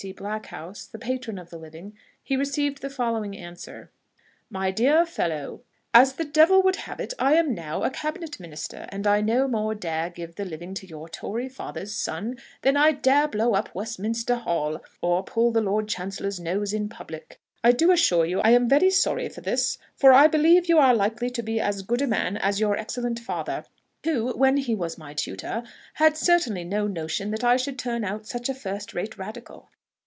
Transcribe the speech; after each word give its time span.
C. 0.01 0.11
Blackhouse, 0.11 0.85
the 0.89 0.97
patron 0.97 1.37
of 1.37 1.51
the 1.51 1.59
living, 1.59 1.93
he 2.23 2.35
received 2.35 2.81
the 2.81 2.89
following 2.89 3.37
answer: 3.37 3.91
"My 4.49 4.71
dear 4.71 5.05
Fellow, 5.05 5.61
"As 5.93 6.13
the 6.13 6.25
devil 6.25 6.63
would 6.63 6.75
have 6.75 6.99
it, 6.99 7.13
I 7.19 7.35
am 7.35 7.53
now 7.53 7.83
a 7.83 7.91
cabinet 7.91 8.39
minister, 8.39 8.87
and 8.89 9.05
I 9.05 9.21
no 9.21 9.47
more 9.47 9.75
dare 9.75 10.09
give 10.09 10.37
the 10.37 10.43
living 10.43 10.73
to 10.73 10.87
your 10.87 11.07
Tory 11.07 11.47
father's 11.47 11.93
son, 11.93 12.37
than 12.63 12.75
I 12.75 12.93
dare 12.93 13.27
blow 13.27 13.53
up 13.53 13.75
Westminster 13.75 14.37
Hall, 14.37 14.81
or 15.03 15.23
pull 15.23 15.51
the 15.51 15.61
Lord 15.61 15.87
Chancellor's 15.87 16.39
nose 16.39 16.73
in 16.73 16.89
public. 16.89 17.39
I 17.63 17.71
do 17.71 17.91
assure 17.91 18.25
you 18.25 18.39
I 18.39 18.53
am 18.53 18.67
very 18.67 18.89
sorry 18.89 19.29
for 19.29 19.41
this, 19.41 19.77
for 19.95 20.13
I 20.13 20.25
believe 20.25 20.67
you 20.67 20.79
are 20.79 20.95
likely 20.95 21.29
to 21.29 21.43
be 21.43 21.59
as 21.59 21.83
good 21.83 22.01
a 22.01 22.07
man 22.07 22.37
as 22.37 22.59
your 22.59 22.75
excellent 22.75 23.19
father, 23.19 23.65
who, 24.03 24.35
when 24.35 24.57
he 24.57 24.73
was 24.73 24.97
my 24.97 25.13
tutor, 25.13 25.61
had 25.93 26.17
certainly 26.17 26.63
no 26.63 26.87
notion 26.87 27.29
that 27.29 27.43
I 27.43 27.55
should 27.55 27.77
turn 27.77 28.03
out 28.03 28.25
such 28.25 28.49
a 28.49 28.55
first 28.55 28.95
rate 28.95 29.19
Radical. 29.19 29.69